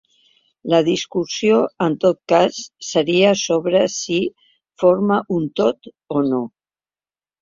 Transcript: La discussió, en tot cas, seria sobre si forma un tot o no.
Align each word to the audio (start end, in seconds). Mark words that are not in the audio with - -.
La 0.73 0.77
discussió, 0.85 1.59
en 1.87 1.97
tot 2.05 2.17
cas, 2.33 2.57
seria 2.87 3.35
sobre 3.43 3.83
si 3.97 4.19
forma 4.85 5.21
un 5.37 5.49
tot 5.63 5.93
o 6.19 6.25
no. 6.31 6.45